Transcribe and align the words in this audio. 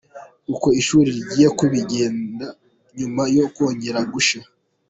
Uko 0.53 0.67
ishuri 0.79 1.07
rigiye 1.17 1.49
kubigenda 1.59 2.45
nyuma 2.97 3.23
yo 3.37 3.45
kongera 3.55 3.99
gushya. 4.13 4.41